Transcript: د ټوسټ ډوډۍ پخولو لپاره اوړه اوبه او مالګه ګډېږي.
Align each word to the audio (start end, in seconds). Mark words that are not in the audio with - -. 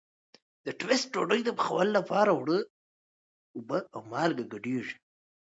د 0.65 0.67
ټوسټ 0.79 1.07
ډوډۍ 1.13 1.41
پخولو 1.59 1.91
لپاره 1.97 2.29
اوړه 2.33 2.57
اوبه 3.55 3.79
او 3.95 4.01
مالګه 4.11 4.45
ګډېږي. 4.53 4.95